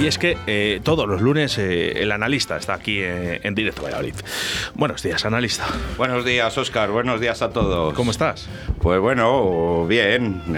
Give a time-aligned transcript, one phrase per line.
[0.00, 3.82] Y es que eh, todos los lunes eh, el analista está aquí eh, en directo
[3.82, 4.14] Valladolid.
[4.74, 5.66] Buenos días, analista.
[5.96, 6.90] Buenos días, Oscar.
[6.90, 7.94] Buenos días a todos.
[7.94, 8.48] ¿Cómo estás?
[8.80, 10.40] Pues bueno, bien.
[10.44, 10.54] ¿Cómo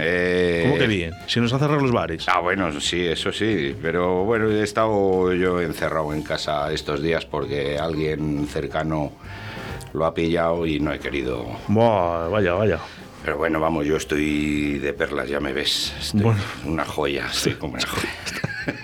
[0.76, 1.14] que bien?
[1.26, 2.26] Si nos han cerrado los bares.
[2.28, 3.74] Ah, bueno, sí, eso sí.
[3.80, 9.12] Pero bueno, he estado yo encerrado en casa estos días porque alguien cercano
[9.94, 11.46] lo ha pillado y no he querido.
[11.68, 12.78] vaya, vaya.
[13.24, 16.12] Pero bueno, vamos, yo estoy de perlas, ya me ves.
[16.12, 16.40] bueno.
[16.66, 18.49] Una joya, estoy como una joya.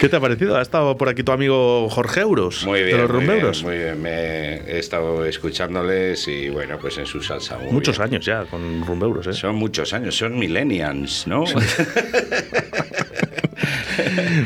[0.00, 0.56] ¿Qué te ha parecido?
[0.56, 2.64] ¿Ha estado por aquí tu amigo Jorge Euros?
[2.64, 2.96] Muy bien.
[2.96, 4.02] De los muy bien, muy bien.
[4.02, 7.58] Me he estado escuchándoles y bueno, pues en su salsa.
[7.70, 9.32] muchos años ya con Rumbeuros, ¿eh?
[9.32, 11.44] Son muchos años, son millennials, ¿no?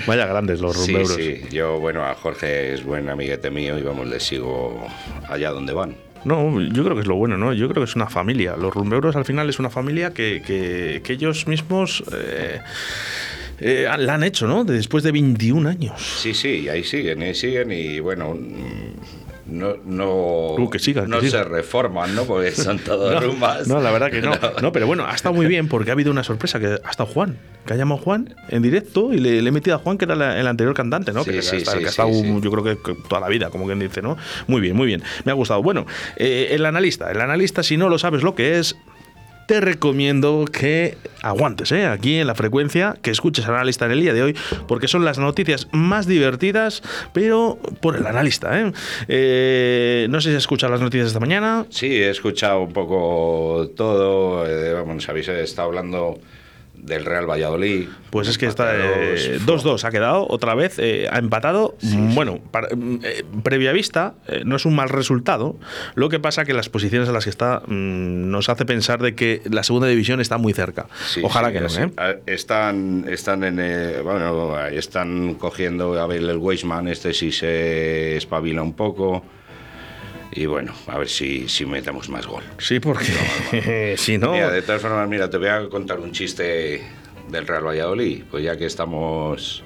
[0.06, 1.14] Vaya grandes los Rumbeuros.
[1.14, 1.42] Sí, sí.
[1.50, 4.86] Yo, bueno, a Jorge es buen amiguete mío y vamos, le sigo
[5.28, 5.96] allá donde van.
[6.24, 7.52] No, yo creo que es lo bueno, ¿no?
[7.52, 8.56] Yo creo que es una familia.
[8.56, 12.60] Los rumbeuros al final es una familia que, que, ellos mismos eh,
[13.60, 14.64] eh, la han hecho, ¿no?
[14.64, 16.00] Después de 21 años.
[16.00, 18.38] Sí, sí, ahí siguen, ahí siguen y bueno,
[19.50, 22.24] no, no, uh, no se reforman, ¿no?
[22.24, 23.66] Porque son todos no, rumbas.
[23.68, 24.32] No, la verdad que no.
[24.62, 24.72] no.
[24.72, 27.38] pero bueno, ha estado muy bien porque ha habido una sorpresa que ha estado Juan,
[27.66, 30.46] que ha llamado Juan en directo y le, he metido a Juan, que era el
[30.46, 31.24] anterior cantante, ¿no?
[31.24, 34.16] que, sí, que ha estado, yo creo que toda la vida, como quien dice, ¿no?
[34.46, 35.02] Muy bien, muy bien.
[35.24, 35.62] Me ha gustado.
[35.62, 38.76] Bueno, eh, el analista, el analista, si no lo sabes lo que es,
[39.50, 41.84] te recomiendo que aguantes ¿eh?
[41.84, 44.36] aquí en la frecuencia, que escuches al analista en el día de hoy,
[44.68, 48.60] porque son las noticias más divertidas, pero por el analista.
[48.60, 48.72] ¿eh?
[49.08, 51.66] Eh, no sé si has escuchado las noticias esta mañana.
[51.68, 54.44] Sí, he escuchado un poco todo.
[54.84, 56.20] vamos, habéis estado hablando
[56.82, 57.88] del Real Valladolid.
[58.10, 61.76] Pues es que está 2-2 eh, ha quedado otra vez, eh, ha empatado.
[62.14, 62.40] bueno,
[62.74, 64.14] mm, eh, previa vista,
[64.44, 65.56] no es un mal resultado.
[65.94, 69.14] Lo que pasa que las posiciones en las que está mm, nos hace pensar de
[69.14, 70.86] que la segunda división está muy cerca.
[71.22, 71.68] Ojalá que no.
[72.26, 78.74] Están, están en, bueno, están cogiendo a ver el Weisman, este sí se espabila un
[78.74, 79.22] poco.
[80.32, 82.44] Y bueno, a ver si, si metemos más gol.
[82.58, 84.32] Sí, porque si no...
[84.32, 86.82] Mira, de todas formas, mira, te voy a contar un chiste
[87.28, 88.24] del Real Valladolid.
[88.30, 89.64] Pues ya que estamos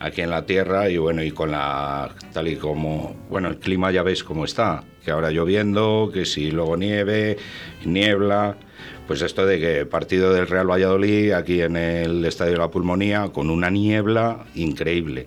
[0.00, 2.10] aquí en la tierra y bueno, y con la...
[2.32, 3.14] tal y como...
[3.28, 4.84] Bueno, el clima ya ves cómo está.
[5.04, 7.36] Que ahora lloviendo, que si luego nieve,
[7.84, 8.56] niebla...
[9.06, 13.28] Pues esto de que partido del Real Valladolid aquí en el Estadio de la Pulmonía
[13.32, 15.26] con una niebla increíble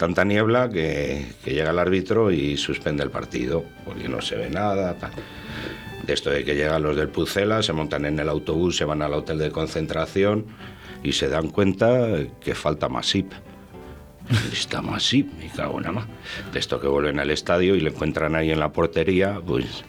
[0.00, 4.96] tanta niebla que, llega el árbitro y suspende el partido, porque no se ve nada.
[6.06, 9.02] De esto de que llegan los del Pucela, se montan en el autobús, se van
[9.02, 10.46] al hotel de concentración
[11.02, 13.30] y se dan cuenta que falta Masip.
[14.50, 16.06] Está Masip, me cago en más.
[16.50, 19.84] De esto que vuelven al estadio y le encuentran ahí en la portería, pues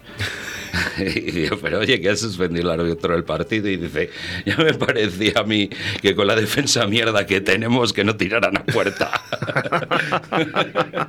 [0.98, 3.68] y digo, pero oye, que ha suspendido el árbitro del partido.
[3.68, 4.10] Y dice,
[4.46, 5.68] ya me parecía a mí
[6.00, 9.10] que con la defensa mierda que tenemos, que no tiraran a puerta.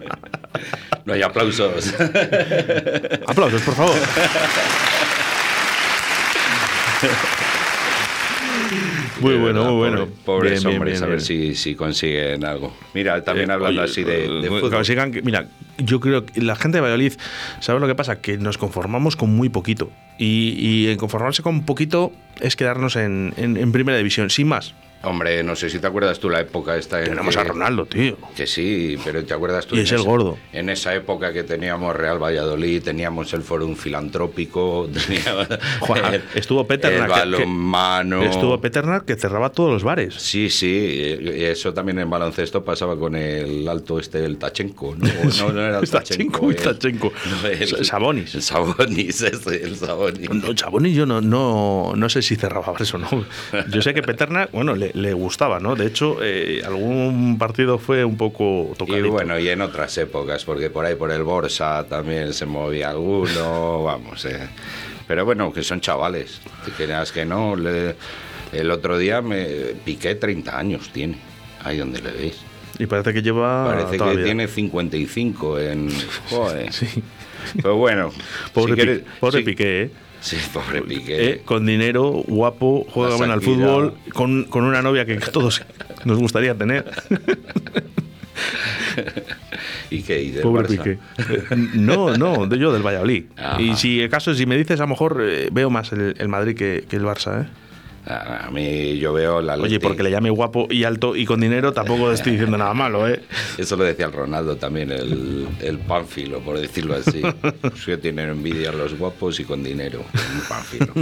[1.05, 1.93] no hay aplausos.
[3.27, 3.97] aplausos, por favor.
[9.19, 10.07] Muy bueno, muy bueno.
[10.25, 12.75] Pobres hombres, a ver si, si, consiguen algo.
[12.93, 14.71] Mira, también eh, hablando así de, de fútbol.
[14.71, 15.47] Consigan, mira,
[15.77, 17.13] yo creo que la gente de Valladolid,
[17.59, 18.21] ¿sabes lo que pasa?
[18.21, 19.91] Que nos conformamos con muy poquito.
[20.17, 22.11] Y, y en conformarse con poquito
[22.41, 24.73] es quedarnos en, en primera división, sin más.
[25.05, 28.17] Hombre, no sé si te acuerdas tú la época esta en Tenemos a Ronaldo, tío.
[28.37, 29.75] Que sí, pero ¿te acuerdas tú?
[29.75, 30.37] Y es el gordo.
[30.53, 35.47] En esa época que teníamos Real Valladolid, teníamos el Fórum Filantrópico, teníamos
[36.35, 37.03] estuvo Peternak.
[37.03, 38.23] El balonmano.
[38.23, 40.15] Estuvo Peternak que cerraba todos los bares.
[40.15, 41.17] Sí, sí.
[41.19, 44.95] Eso también en baloncesto pasaba con el alto este, el Tachenko.
[44.95, 45.07] No,
[45.39, 46.49] no, no era el Tachenko.
[46.49, 47.11] El Tachenko.
[47.43, 48.35] el, Sabonis.
[48.35, 50.29] El Sabonis, ese, el Sabonis.
[50.29, 53.09] No, Sabonis yo no, no, no sé si cerraba eso, ¿no?
[53.69, 55.75] Yo sé que Peternak, bueno, le, le gustaba, ¿no?
[55.75, 58.97] De hecho, eh, algún partido fue un poco tocado.
[58.97, 62.89] Y bueno, y en otras épocas, porque por ahí por el Borsa también se movía
[62.89, 64.47] alguno, vamos, eh.
[65.07, 67.55] Pero bueno, que son chavales, que creas que no.
[67.55, 69.45] el otro día me
[69.83, 71.17] piqué 30 años, tiene,
[71.63, 72.41] ahí donde le veis.
[72.79, 73.65] Y parece que lleva.
[73.65, 75.89] Parece que tiene 55 en.
[76.29, 76.71] Joder.
[76.71, 76.87] sí.
[77.61, 78.11] Pero bueno.
[78.53, 78.75] Pobre,
[79.43, 79.91] Piqué, ¿eh?
[80.23, 81.29] Sí, pobre Piqué.
[81.29, 85.61] Eh, con dinero, guapo, juega bien al fútbol, con, con una novia que todos
[86.05, 86.89] nos gustaría tener.
[89.89, 90.21] ¿Y qué?
[90.23, 90.77] ¿Y del Pobre Barça?
[90.77, 90.97] Piqué.
[91.73, 93.25] No, no, de yo del Valladolid.
[93.35, 93.61] Ajá.
[93.61, 96.55] Y si acaso, si me dices, a lo mejor eh, veo más el, el Madrid
[96.55, 97.47] que, que el Barça, ¿eh?
[98.05, 101.71] A mí yo veo la Oye, porque le llame guapo y alto y con dinero,
[101.71, 103.21] tampoco estoy diciendo nada malo, ¿eh?
[103.57, 107.21] Eso lo decía el Ronaldo también, el, el pánfilo, por decirlo así.
[107.85, 109.99] Que tienen envidia a los guapos y con dinero.
[110.13, 110.93] Un pánfilo.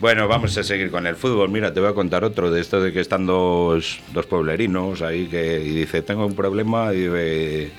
[0.00, 1.48] Bueno, vamos a seguir con el fútbol.
[1.48, 5.26] Mira, te voy a contar otro de esto de que están dos, dos pueblerinos ahí
[5.26, 7.70] que y dice, tengo un problema y dice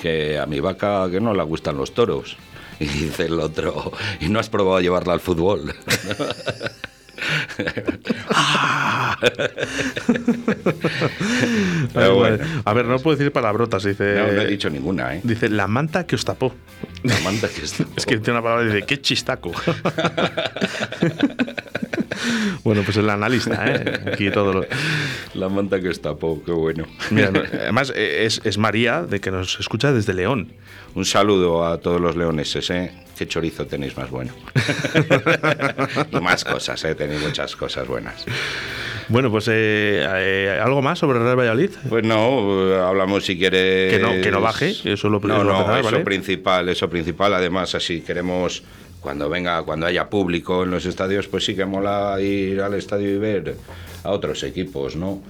[0.00, 2.36] que a mi vaca que no le gustan los toros.
[2.80, 5.74] Y dice el otro, ¿y no has probado llevarla al fútbol?
[11.92, 12.38] Pero Ay, bueno.
[12.38, 12.44] madre.
[12.64, 14.14] A ver, no puedo decir palabrotas, dice.
[14.14, 15.20] No, no he dicho ninguna, ¿eh?
[15.22, 16.54] Dice, la manta que os tapó.
[17.02, 17.84] La manta que está.
[17.96, 19.52] Es que tiene una palabra y dice, qué chistaco.
[22.64, 24.00] bueno, pues el analista, ¿eh?
[24.12, 24.66] Aquí todo lo...
[25.34, 26.86] La manta que está po, qué bueno.
[27.10, 30.52] Mira, además eh, es, es María, de que nos escucha desde León.
[30.94, 32.92] Un saludo a todos los leoneses, ¿eh?
[33.22, 34.32] Qué chorizo tenéis más bueno.
[36.10, 36.96] y más cosas, ¿eh?
[36.96, 38.24] Tenéis muchas cosas buenas.
[39.06, 41.70] Bueno, pues eh, eh, algo más sobre Real Valladolid.
[41.88, 43.92] Pues no, eh, hablamos si quieres...
[43.94, 46.04] Que no- que no baje, eso es lo No, primero no, empezar, eso ¿vale?
[46.04, 47.32] principal, eso principal.
[47.34, 48.64] Además, así queremos,
[49.00, 53.08] cuando venga, cuando haya público en los estadios, pues sí que mola ir al estadio
[53.08, 53.54] y ver
[54.04, 55.22] a otros equipos, ¿no?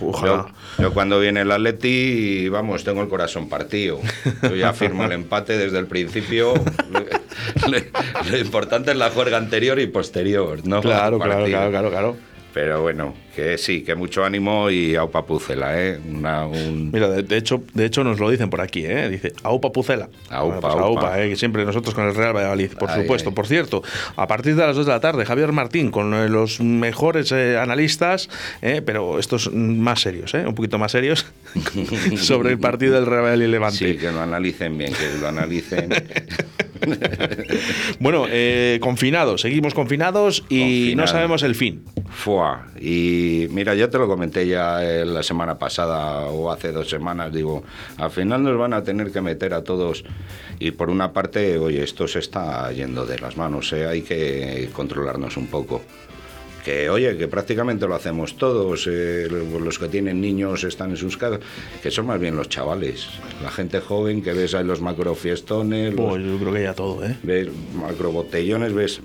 [0.00, 0.46] Ojalá.
[0.76, 4.00] Yo, yo cuando viene el Atleti, vamos, tengo el corazón partido.
[4.42, 6.54] Yo ya firmo el empate desde el principio.
[6.54, 7.78] lo,
[8.30, 10.80] lo importante es la juerga anterior y posterior, ¿no?
[10.80, 12.16] Claro, claro, claro, claro, claro.
[12.60, 15.96] Pero bueno, que sí, que mucho ánimo y aupa pucela, ¿eh?
[16.10, 16.90] Una, un...
[16.90, 19.08] Mira, de, de hecho, de hecho nos lo dicen por aquí, ¿eh?
[19.08, 20.08] Dice, aupa pucela.
[20.28, 21.22] Aupa, pues aupa.
[21.22, 21.28] ¿eh?
[21.28, 23.28] Que siempre nosotros con el Real Valladolid, por Ay, supuesto.
[23.28, 23.34] ay.
[23.36, 23.84] Por cierto,
[24.16, 27.56] a partir de las 2 de la tarde, Javier Martín con eh, los mejores eh,
[27.56, 28.28] analistas,
[28.60, 30.44] eh, pero estos más serios, ¿eh?
[30.44, 31.24] Un poquito más serios,
[32.16, 33.92] sobre el partido del Real Valladolid Levante.
[33.92, 35.90] Sí, que lo analicen bien, que lo analicen.
[38.00, 41.84] Bueno, eh, confinados, seguimos confinados y no sabemos el fin.
[42.10, 42.66] Fua.
[42.80, 47.32] Y mira, yo te lo comenté ya eh, la semana pasada o hace dos semanas,
[47.32, 47.64] digo,
[47.96, 50.04] al final nos van a tener que meter a todos.
[50.58, 53.86] Y por una parte, oye, esto se está yendo de las manos, ¿eh?
[53.86, 55.82] hay que controlarnos un poco.
[56.68, 61.16] Que oye, que prácticamente lo hacemos todos, eh, los que tienen niños están en sus
[61.16, 61.40] casas,
[61.82, 63.08] que son más bien los chavales,
[63.42, 67.02] la gente joven que ves ahí los macrofiestones, los, Pues yo creo que ya todo,
[67.06, 67.16] ¿eh?
[67.22, 69.00] ves macrobotellones, ves,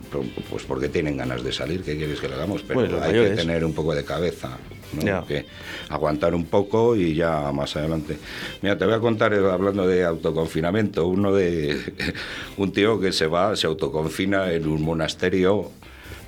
[0.50, 2.64] pues porque tienen ganas de salir, ¿qué quieres que le hagamos?
[2.64, 4.58] Pero Pues hay que tener un poco de cabeza,
[5.02, 5.26] ¿no?
[5.26, 5.46] Que
[5.88, 8.18] aguantar un poco y ya más adelante.
[8.62, 11.80] Mira, te voy a contar, eh, hablando de autoconfinamiento, uno de
[12.58, 15.72] un tío que se va, se autoconfina en un monasterio,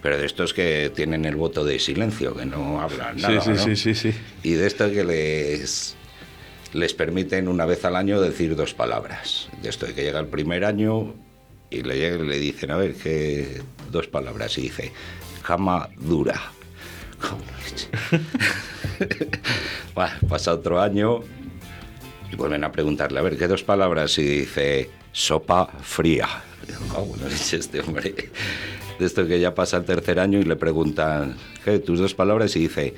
[0.06, 3.57] pero de estos que tienen el voto de silencio, que no hablan nada, sí, ¿no?
[3.57, 4.13] sí, sí, sí.
[4.44, 5.96] Y de esto que les,
[6.74, 9.50] les permiten una vez al año decir dos palabras.
[9.63, 11.16] De esto de que llega el primer año
[11.72, 14.56] y le, le dicen, a ver, ¿qué dos palabras?
[14.60, 14.92] Y dice,
[15.42, 16.40] cama dura.
[19.96, 21.22] Bueno, pasa otro año
[22.31, 24.19] y vuelven a preguntarle, a ver, ¿qué dos palabras?
[24.19, 26.28] Y dice, sopa fría.
[26.62, 28.13] Y digo, "Cago en la leche este hombre.
[29.00, 31.80] De esto que ya pasa el tercer año y le preguntan, ¿qué?
[31.80, 32.94] Tus dos palabras y dice,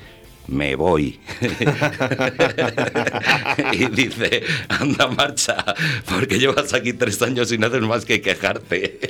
[0.46, 1.20] me voy.
[3.72, 5.64] y dice, anda marcha,
[6.08, 9.00] porque llevas aquí tres años y no haces más que quejarte.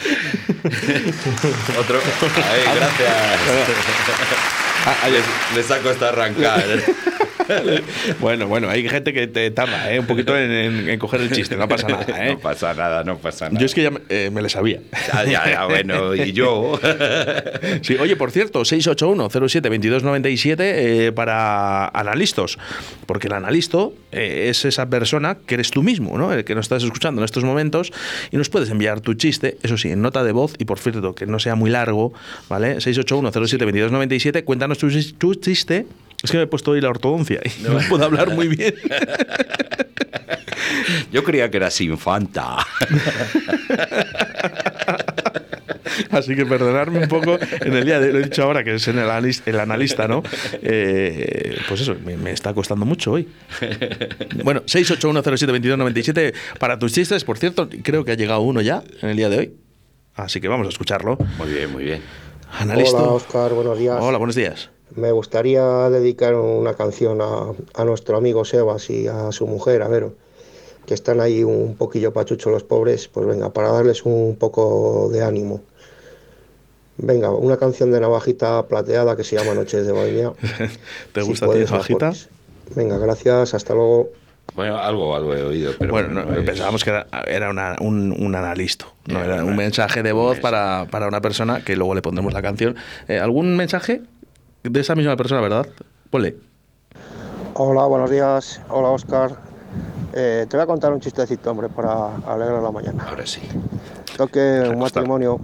[1.78, 2.00] Otro.
[2.36, 3.38] Ay, gracias.
[5.10, 5.24] Les,
[5.56, 6.64] les ha costado arrancar.
[8.20, 10.00] Bueno, bueno, hay gente que te tarda, ¿eh?
[10.00, 12.32] Un poquito en, en- en coger el chiste, no pasa nada, ¿eh?
[12.34, 13.58] No pasa nada, no pasa nada.
[13.60, 14.80] Yo es que ya me, eh, me le sabía.
[15.12, 16.78] Ya, ya, ya, bueno, y yo.
[17.82, 22.58] Sí, oye, por cierto, 681-07-2297 eh, para analistas,
[23.06, 26.32] porque el analisto eh, es esa persona que eres tú mismo, ¿no?
[26.32, 27.92] El que nos estás escuchando en estos momentos
[28.30, 31.14] y nos puedes enviar tu chiste, eso sí, en nota de voz y por cierto,
[31.14, 32.12] que no sea muy largo,
[32.48, 32.76] ¿vale?
[32.78, 34.88] 681-07-2297, cuéntanos tu,
[35.18, 35.86] tu chiste.
[36.22, 38.74] Es que me he puesto hoy la ortodoncia y no puedo hablar muy bien.
[41.12, 42.58] Yo creía que eras infanta.
[46.10, 48.88] Así que perdonarme un poco en el día de lo he dicho ahora que es
[48.88, 50.22] en el, analis- el analista, ¿no?
[50.62, 53.28] Eh, pues eso, me, me está costando mucho hoy.
[54.44, 59.16] Bueno, 681072297 para tus chistes, por cierto, creo que ha llegado uno ya en el
[59.16, 59.52] día de hoy.
[60.14, 61.18] Así que vamos a escucharlo.
[61.38, 62.02] Muy bien, muy bien.
[62.58, 62.98] Analista.
[62.98, 63.96] Hola Oscar, buenos días.
[64.00, 64.70] Hola, buenos días.
[64.96, 69.88] Me gustaría dedicar una canción a, a nuestro amigo Sebas y a su mujer, a
[69.88, 70.14] Vero,
[70.86, 75.22] que están ahí un poquillo pachucho los pobres, pues venga, para darles un poco de
[75.22, 75.60] ánimo.
[76.96, 80.32] Venga, una canción de Navajita Plateada que se llama Noches de Bohemia.
[81.12, 82.12] ¿Te gusta a ti Navajita?
[82.74, 84.10] Venga, gracias, hasta luego.
[84.54, 86.90] Bueno, algo, algo he oído, pero bueno, pensábamos que
[87.26, 91.76] era, un, un, analista, no era un mensaje de voz para, para, una persona que
[91.76, 92.74] luego le pondremos la canción.
[93.06, 94.02] Eh, ¿Algún mensaje
[94.62, 95.66] de esa misma persona, verdad?
[96.10, 96.36] Ponle.
[97.54, 98.60] Hola, buenos días.
[98.68, 99.32] Hola, Oscar.
[100.12, 103.06] Eh, te voy a contar un chistecito, hombre, para alegrar la mañana.
[103.08, 103.40] Ahora sí.
[104.16, 105.40] Toque un matrimonio,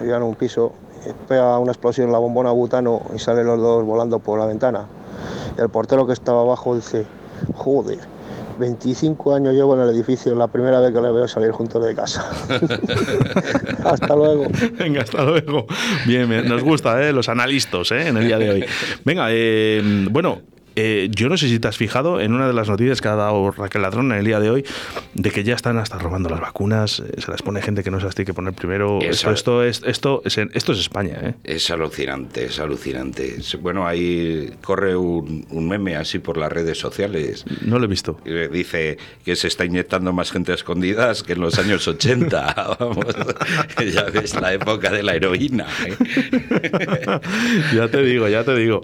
[0.00, 0.72] vivían en un piso,
[1.28, 4.86] pega una explosión en la bombona butano y salen los dos volando por la ventana.
[5.56, 7.06] El portero que estaba abajo dice,
[7.54, 7.98] joder,
[8.58, 11.94] 25 años llevo en el edificio, la primera vez que le veo salir juntos de
[11.94, 12.28] casa.
[13.84, 14.46] hasta luego.
[14.78, 15.66] Venga, hasta luego.
[16.06, 17.12] Bien, nos gusta, ¿eh?
[17.12, 18.08] los analistas ¿eh?
[18.08, 18.64] en el día de hoy.
[19.04, 20.42] Venga, eh, bueno,
[20.80, 23.16] eh, yo no sé si te has fijado en una de las noticias que ha
[23.16, 24.64] dado Raquel Ladrón en el día de hoy,
[25.12, 27.98] de que ya están hasta robando las vacunas, eh, se las pone gente que no
[27.98, 29.00] se las tiene que poner primero.
[29.02, 31.18] esto, esto, es, esto, es, esto es España.
[31.20, 31.34] ¿eh?
[31.42, 33.38] Es alucinante, es alucinante.
[33.60, 37.44] Bueno, ahí corre un, meme así por las redes sociales.
[37.62, 38.20] No lo he visto.
[38.52, 42.76] Dice que se está inyectando más gente a escondidas que en los años 80.
[42.78, 43.06] Vamos,
[43.92, 45.66] ya ves la época de la heroína.
[47.74, 48.82] ya te digo, ya te digo.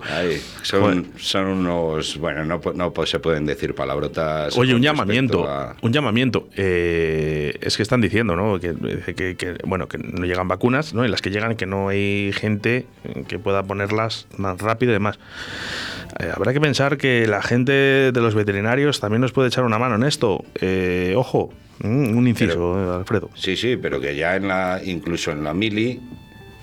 [0.63, 1.84] son, son unos
[2.21, 4.57] bueno, no, no se pueden decir palabrotas.
[4.57, 5.49] Oye, un llamamiento,
[5.83, 6.49] un llamamiento.
[6.57, 8.59] Eh, es que están diciendo, ¿no?
[8.59, 8.75] Que,
[9.15, 11.05] que, bueno, que no llegan vacunas, ¿no?
[11.05, 12.87] En las que llegan que no hay gente
[13.29, 15.19] que pueda ponerlas más rápido y demás.
[16.21, 17.73] Eh, habrá que pensar que la gente
[18.13, 20.45] de los veterinarios también nos puede echar una mano en esto.
[20.61, 23.31] Eh, ojo, mm, un inciso, Alfredo.
[23.35, 26.01] Sí, sí, pero que ya en la, incluso en la mili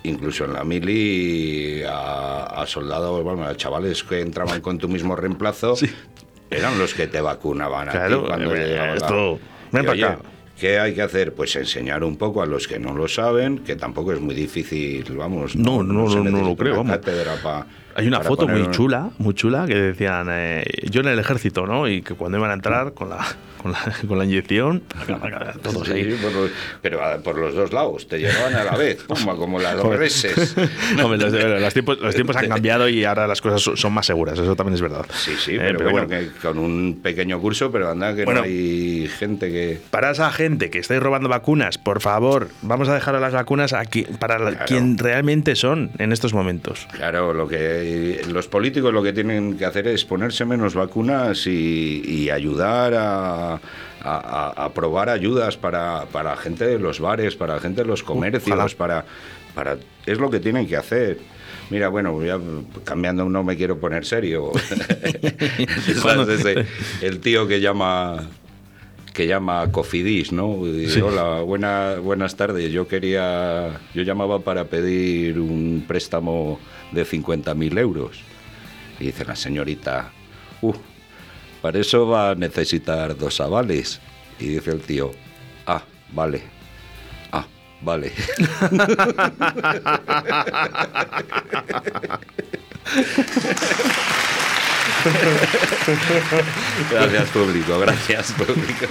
[0.04, 5.76] incluso en la mili a, soldados, bueno, a chavales que entraban con tu mismo reemplazo,
[6.50, 9.40] eran los que te vacunaban claro, cuando eh, esto,
[10.60, 11.34] ¿Qué hay que hacer?
[11.34, 15.04] Pues enseñar un poco a los que no lo saben, que tampoco es muy difícil,
[15.16, 15.56] vamos.
[15.56, 17.00] No, no, no, no, lo creo, vamos.
[17.96, 21.88] Hay una foto muy chula, muy chula, que decían, eh, yo en el ejército, ¿no?
[21.88, 23.26] Y que cuando iban a entrar con la
[23.62, 24.82] con la, con la inyección,
[25.62, 26.18] todos ahí.
[26.82, 29.04] pero por los dos lados, te llevaban a la vez,
[29.38, 30.56] como las dos reses.
[30.98, 34.76] los, tiempos, los tiempos han cambiado y ahora las cosas son más seguras, eso también
[34.76, 35.06] es verdad.
[35.14, 39.10] Sí, sí, eh, pero, bueno, que con un pequeño curso, pero anda que no hay
[39.20, 39.80] gente que...
[39.90, 43.74] Para esa gente que estáis robando vacunas, por favor, vamos a dejar a las vacunas
[43.74, 46.88] aquí para quien realmente son en estos momentos.
[46.94, 47.81] Claro, lo que
[48.32, 53.62] los políticos lo que tienen que hacer es ponerse menos vacunas y ayudar a
[54.04, 59.06] a, probar ayudas para, para gente de los bares, para gente de los comercios, para,
[59.54, 61.20] para es lo que tienen que hacer.
[61.70, 62.20] Mira, bueno,
[62.84, 64.52] cambiando no me quiero poner serio.
[67.02, 68.28] el tío que llama
[69.14, 70.58] que llama Cofidis, ¿no?
[71.04, 72.72] Hola, buena, buenas tardes.
[72.72, 76.60] Yo quería, yo llamaba para pedir un préstamo
[76.92, 78.20] de 50.000 euros.
[79.00, 80.12] Y dice la señorita,
[80.62, 80.74] uh,
[81.62, 84.00] para eso va a necesitar dos avales.
[84.40, 85.12] Y dice el tío,
[85.66, 86.42] ah, vale.
[87.32, 87.46] Ah,
[87.82, 88.12] vale.
[96.92, 98.88] gracias público, gracias público.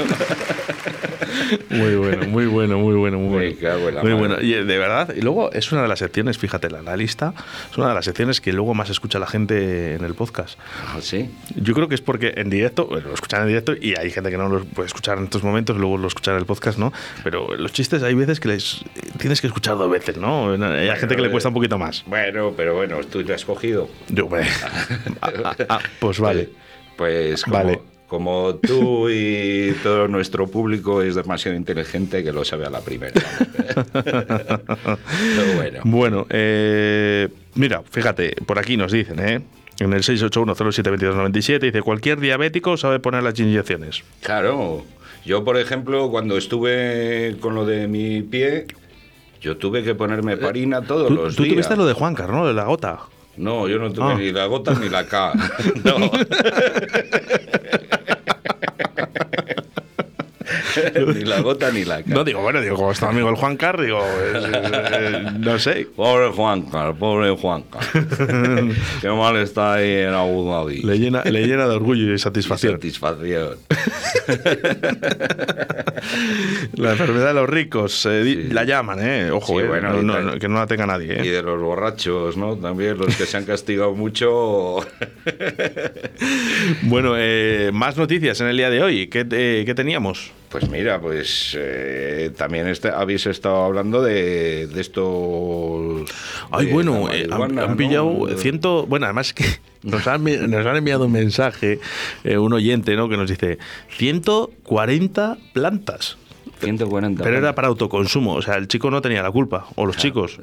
[1.68, 4.02] Muy bueno, muy bueno, muy bueno, muy bueno.
[4.02, 4.40] Muy bueno.
[4.40, 7.34] Y de verdad, y luego es una de las secciones, fíjate, la analista,
[7.70, 10.58] es una de las secciones que luego más escucha la gente en el podcast.
[10.86, 11.30] ¿Ah, sí?
[11.56, 14.36] Yo creo que es porque en directo, lo escuchan en directo y hay gente que
[14.36, 16.92] no lo puede escuchar en estos momentos, luego lo escuchan en el podcast, ¿no?
[17.22, 18.84] Pero los chistes hay veces que les
[19.18, 20.52] tienes que escuchar dos veces, ¿no?
[20.52, 22.04] Hay gente que le cuesta un poquito más.
[22.06, 23.88] Bueno, pero bueno, tú te has cogido.
[24.08, 24.48] Yo, bueno.
[26.00, 26.48] Pues vale.
[26.96, 27.80] Pues como, vale.
[28.08, 33.14] como tú y todo nuestro público es demasiado inteligente que lo sabe a la primera.
[35.56, 35.80] bueno.
[35.84, 39.40] Bueno, eh, mira, fíjate, por aquí nos dicen, ¿eh?
[39.80, 44.02] En el 681072297 dice, cualquier diabético sabe poner las inyecciones.
[44.22, 44.84] Claro.
[45.24, 48.66] Yo, por ejemplo, cuando estuve con lo de mi pie,
[49.40, 51.36] yo tuve que ponerme parina todos los días.
[51.36, 52.46] Tú tuviste lo de Juan ¿no?
[52.46, 53.00] De la gota.
[53.40, 54.14] No, yo no tuve ah.
[54.14, 55.32] ni la gota ni la K.
[55.84, 56.10] No.
[61.14, 62.14] ni la gota ni la K.
[62.14, 64.02] No, digo, bueno, digo, como está amigo el Juan Car, digo,
[65.38, 65.86] no sé.
[65.94, 67.82] Pobre Juan Car, pobre Juan Car.
[69.00, 70.82] Qué mal está ahí en Abu Dhabi.
[70.82, 72.74] Le llena, le llena de orgullo y satisfacción.
[72.74, 73.56] satisfacción.
[76.74, 79.30] la enfermedad de los ricos, eh, la llaman, ¿eh?
[79.30, 81.20] Ojo, eh, bueno, que no la tenga nadie.
[81.20, 81.26] ¿eh?
[81.26, 82.56] Y de los borrachos, ¿no?
[82.56, 84.78] También los que se han castigado mucho.
[86.82, 87.14] bueno,
[87.72, 89.08] más noticias en el día de hoy.
[89.08, 90.32] ¿Qué, qué teníamos?
[90.50, 96.10] Pues mira, pues eh, también este, habéis estado hablando de, de estos...
[96.50, 98.84] Ay, de bueno, eh, han, pillado ciento...
[98.84, 99.44] Bueno, además que
[99.84, 101.78] nos han, nos han enviado un mensaje,
[102.24, 103.08] eh, un oyente, ¿no?
[103.08, 103.58] Que nos dice
[103.96, 106.18] 140 plantas.
[106.60, 107.22] 140.
[107.24, 110.40] Pero era para autoconsumo, o sea, el chico no tenía la culpa, o los chicos.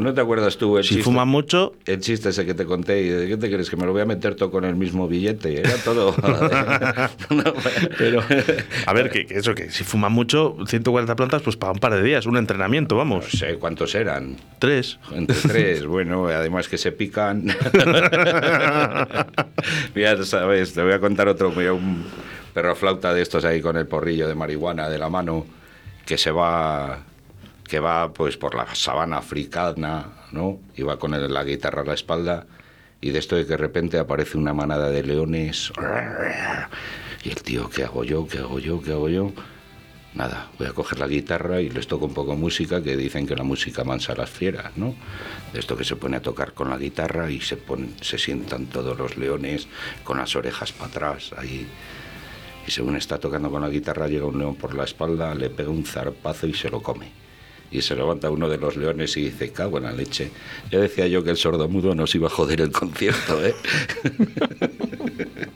[0.00, 1.04] ¿No te acuerdas tú el Si chiste?
[1.04, 3.86] fuman mucho, El chiste ese que te conté, y de qué te crees que me
[3.86, 5.60] lo voy a meter todo con el mismo billete.
[5.60, 6.14] Era todo.
[7.30, 7.44] No,
[7.98, 8.22] pero
[8.86, 11.92] a ver, que, que eso, que si fuman mucho, 140 plantas, pues para un par
[11.94, 13.24] de días, un entrenamiento, no vamos.
[13.30, 14.36] sé cuántos eran.
[14.58, 14.98] Tres.
[15.12, 17.46] Entre tres, bueno, además que se pican.
[19.94, 22.04] Mira, sabes, te voy a contar otro, un
[22.54, 25.44] perro flauta de estos ahí con el porrillo de marihuana de la mano,
[26.06, 27.00] que se va,
[27.68, 30.60] que va pues por la sabana africana, ¿no?
[30.76, 32.46] Y va con la guitarra a la espalda,
[33.00, 35.72] y de esto de que de repente aparece una manada de leones.
[37.24, 38.26] Y el tío, ¿qué hago yo?
[38.28, 38.80] ¿Qué hago yo?
[38.80, 39.32] ¿Qué hago yo?
[40.14, 43.34] Nada, voy a coger la guitarra y les toco un poco música, que dicen que
[43.34, 44.94] la música mansa a las fieras, ¿no?
[45.52, 47.58] De esto que se pone a tocar con la guitarra y se,
[48.00, 49.66] se sientan todos los leones
[50.04, 51.66] con las orejas para atrás, ahí.
[52.66, 55.70] Y según está tocando con la guitarra, llega un león por la espalda, le pega
[55.70, 57.08] un zarpazo y se lo come.
[57.70, 60.30] Y se levanta uno de los leones y dice, cago en la leche.
[60.70, 63.54] Ya decía yo que el sordomudo nos iba a joder el concierto, ¿eh?
[64.14, 65.48] Ay, Madre eh, mía.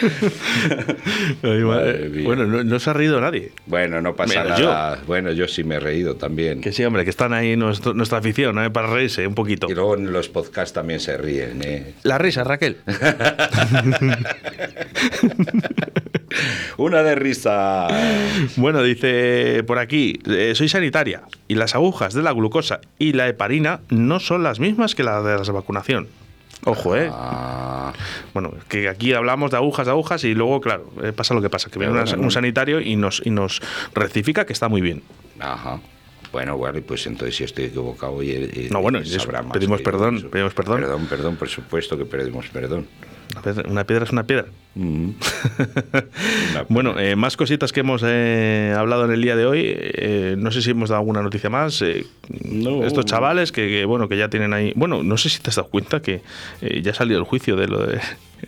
[1.42, 3.52] bueno, no, no se ha reído nadie.
[3.66, 4.66] Bueno, no pasa Menos yo.
[4.66, 4.98] nada.
[5.06, 6.60] Bueno, yo sí me he reído también.
[6.60, 8.70] Que sí, hombre, que están ahí nuestro- nuestra afición, ¿eh?
[8.70, 9.66] para reírse un poquito.
[9.70, 11.94] Y luego en los podcasts también se ríen, ¿eh?
[12.02, 12.76] La risa, Raquel.
[16.76, 17.88] Una de risa.
[18.56, 23.28] Bueno, dice por aquí, eh, soy sanitaria y las agujas de la glucosa y la
[23.28, 26.08] heparina no son las mismas que las de la vacunación.
[26.64, 27.10] Ojo, ¿eh?
[27.12, 27.92] Ah,
[28.34, 31.50] Bueno, que aquí hablamos de agujas, de agujas y luego, claro, eh, pasa lo que
[31.50, 33.60] pasa, que viene un sanitario y nos, y nos
[33.94, 35.02] rectifica que está muy bien.
[35.38, 35.80] ajá.
[36.32, 40.16] Bueno, bueno, pues entonces si estoy equivocado y, y- No, bueno, sabrá más pedimos perdón,
[40.18, 40.30] eso.
[40.30, 40.80] pedimos perdón.
[40.80, 42.86] Perdón, perdón, por supuesto que pedimos perdón.
[43.68, 44.46] Una piedra es una piedra.
[44.74, 45.10] Mm.
[46.52, 49.62] Una Bueno, eh, más cositas que hemos eh, hablado en el día de hoy.
[49.66, 51.80] eh, no sé si hemos dado alguna noticia más.
[51.82, 52.04] eh,
[52.44, 52.84] No.
[52.84, 54.72] Estos chavales que, que, bueno, que ya tienen ahí.
[54.76, 56.22] Bueno, no sé si te has dado cuenta que
[56.60, 58.00] eh, ya ha salido el juicio de lo de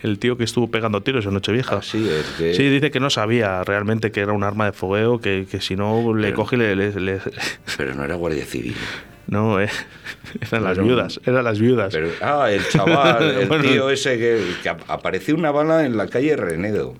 [0.02, 1.76] el tío que estuvo pegando tiros en Nochevieja.
[1.76, 4.72] Ah, sí, es que- Sí, dice que no sabía realmente que era un arma de
[4.72, 7.20] fogueo, que, que si no le Pero- coge y le, le- le-
[7.76, 8.74] Pero no era Guardia Civil.
[9.26, 9.68] no, eh,
[10.50, 11.92] eran las viudas, eran las viudas.
[11.92, 13.64] Pero, ah, el chaval, el Bueno.
[13.64, 16.94] tío ese que, que ap- apareció una bala en la calle Renedo.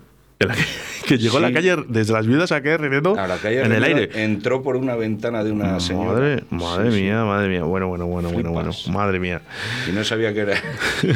[0.45, 0.55] La
[1.05, 3.15] que, llegó a la calle desde las viudas a la calle en el Renedo,
[3.83, 4.23] aire.
[4.23, 6.13] Entró por una ventana de una señora.
[6.13, 7.03] Madre, madre Sí, sí.
[7.03, 7.63] mía, madre mía.
[7.63, 8.71] Bueno, bueno, bueno, bueno, bueno.
[8.89, 9.41] Madre mía.
[9.87, 10.61] Y no sabía que era,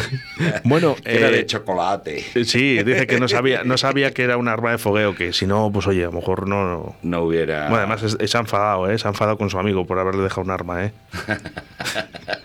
[0.64, 2.24] Bueno, que era eh, de chocolate.
[2.44, 5.48] Sí, dice que no sabía, no sabía que era un arma de fogueo, que si
[5.48, 6.68] no, pues oye, a lo mejor no.
[6.68, 6.96] no.
[7.02, 7.70] No hubiera.
[7.70, 8.98] Bueno, además se ha enfadado, ¿eh?
[8.98, 10.92] Se ha enfadado con su amigo por haberle dejado un arma, ¿eh?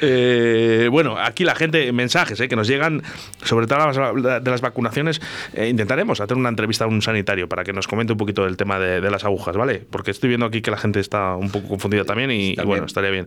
[0.00, 2.48] Eh, bueno, aquí la gente, mensajes ¿eh?
[2.48, 3.02] que nos llegan,
[3.44, 5.20] sobre todo las- de las vacunaciones,
[5.54, 8.56] eh, intentaremos hacer una entrevista a un sanitario para que nos comente un poquito del
[8.56, 9.82] tema de, de las agujas, ¿vale?
[9.90, 12.68] Porque estoy viendo aquí que la gente está un poco confundida también y, y También.
[12.68, 13.26] bueno, estaría bien.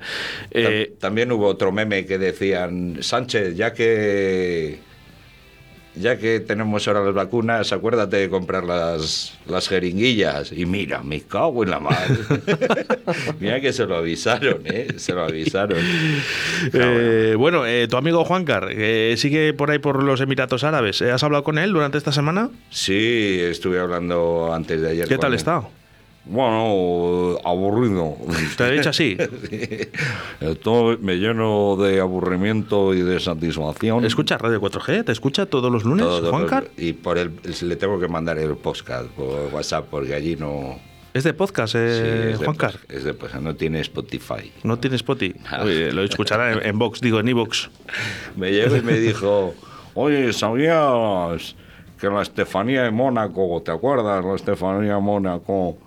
[0.52, 4.80] Ta- También hubo otro meme que decían, Sánchez, ya que
[6.00, 10.52] ya que tenemos ahora las vacunas, acuérdate de comprar las, las jeringuillas.
[10.52, 12.16] Y mira, me cago en la madre.
[13.40, 14.88] mira que se lo avisaron, ¿eh?
[14.98, 15.80] Se lo avisaron.
[16.74, 21.02] Eh, bueno, eh, tu amigo Juancar eh, sigue por ahí por los Emiratos Árabes.
[21.02, 22.50] ¿Eh, ¿Has hablado con él durante esta semana?
[22.70, 25.08] Sí, estuve hablando antes de ayer.
[25.08, 25.64] ¿Qué tal está?
[26.30, 28.18] Bueno, aburrido.
[28.58, 29.18] ¿Te ha dicho así?
[30.42, 34.04] Estoy, me lleno de aburrimiento y de satisfacción.
[34.06, 35.06] ¿Escucha Radio 4G?
[35.06, 36.68] ¿Te escucha todos los lunes, Todo, Juancar?
[36.78, 40.78] Y por el, le tengo que mandar el podcast por WhatsApp porque allí no.
[41.14, 42.76] ¿Es de podcast, Sí, eh, de Juancar?
[42.90, 44.52] es de podcast, no tiene Spotify.
[44.64, 45.40] No tiene Spotify.
[45.62, 47.70] Oye, lo escuchará en, en Vox, digo, en iVox.
[48.36, 49.56] Me llegó y me dijo:
[49.96, 51.56] Oye, ¿sabías
[52.00, 54.24] que la Estefanía de Mónaco, ¿te acuerdas?
[54.24, 55.78] La Estefanía de Mónaco,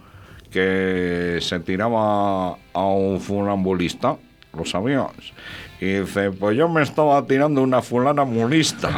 [0.50, 4.16] que se tiraba a un funambulista.
[4.56, 5.06] ¿Lo sabías?
[5.80, 8.90] Y dice, pues yo me estaba tirando una fulana mulista.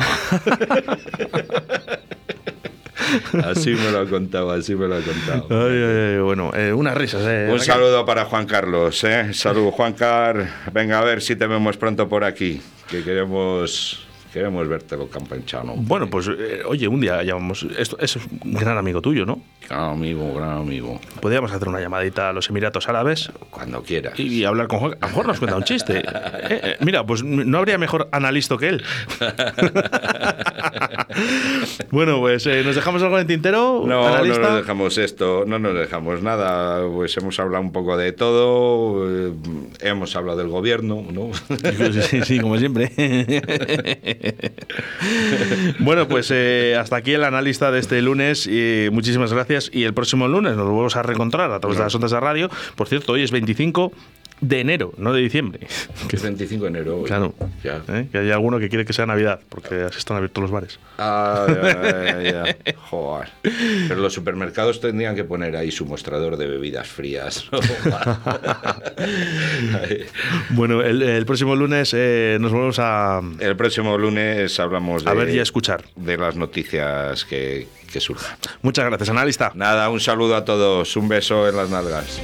[3.44, 5.46] así me lo ha contado, así me lo ha contado.
[5.50, 7.50] Ay, ay, ay, bueno, eh, unas risas, eh.
[7.52, 9.32] Un saludo para Juan Carlos, ¿eh?
[9.34, 10.48] Salud, Juan Car.
[10.72, 15.74] Venga, a ver si te vemos pronto por aquí, que queremos Queremos verte lo campanchano.
[15.76, 17.66] Bueno, pues eh, oye, un día llamamos.
[17.76, 19.42] Esto, es un gran amigo tuyo, ¿no?
[19.68, 20.98] Gran amigo, gran amigo.
[21.20, 23.30] Podríamos hacer una llamadita a los Emiratos Árabes.
[23.50, 24.18] Cuando quieras.
[24.18, 24.96] Y, hablar con Juan.
[25.00, 26.02] A lo mejor nos cuenta un chiste.
[26.42, 28.82] Eh, eh, mira, pues no habría mejor analista que él.
[31.90, 33.84] bueno, pues nos dejamos algo en tintero.
[33.86, 36.86] No, no nos dejamos esto, no nos dejamos nada.
[36.88, 39.08] Pues hemos hablado un poco de todo.
[39.80, 41.30] hemos hablado del gobierno, ¿no?
[42.02, 42.90] sí, sí, como siempre.
[45.80, 48.46] bueno, pues eh, hasta aquí el analista de este lunes.
[48.46, 49.70] Y muchísimas gracias.
[49.72, 52.50] Y el próximo lunes nos volvemos a reencontrar a través de las ondas de radio.
[52.76, 53.92] Por cierto, hoy es 25
[54.42, 55.66] de enero, no de diciembre.
[56.08, 57.04] Que es 25 de enero.
[57.04, 57.32] Claro.
[57.64, 58.08] ¿Eh?
[58.10, 60.80] Que hay alguno que quiere que sea Navidad, porque así están abiertos los bares.
[60.98, 62.56] Ah, ya, ya,
[62.90, 63.28] Joder.
[63.88, 67.48] Pero los supermercados tendrían que poner ahí su mostrador de bebidas frías.
[70.50, 73.20] bueno, el, próximo lunes eh, nos volvemos a.
[73.38, 75.10] El próximo lunes hablamos de.
[75.10, 75.84] A ver y a escuchar.
[75.94, 78.36] De las noticias que, que surjan.
[78.62, 79.52] Muchas gracias, analista.
[79.54, 80.96] Nada, un saludo a todos.
[80.96, 82.20] Un beso en las nalgas.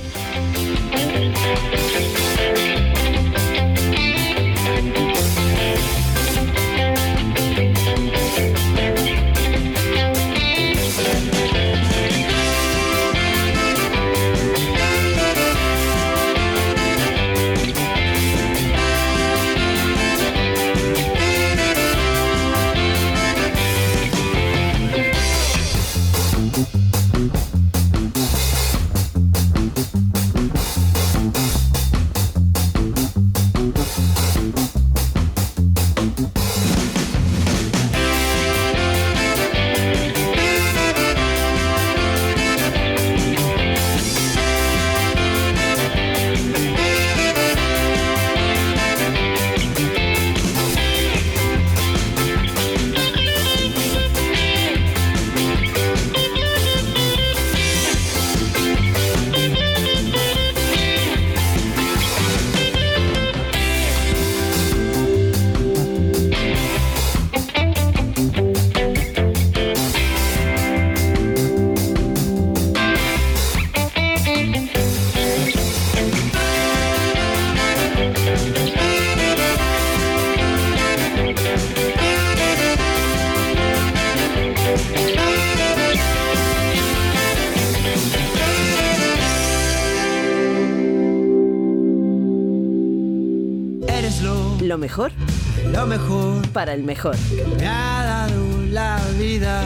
[96.52, 97.16] Para el mejor.
[97.58, 99.62] Me ha dado la vida.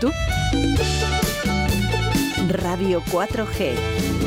[0.00, 0.10] ¿Tú?
[2.48, 4.25] Radio 4G